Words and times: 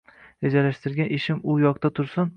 Rejalashtirgan 0.45 1.13
ishim 1.19 1.45
u 1.55 1.59
yoqda 1.69 1.97
tursin. 2.01 2.29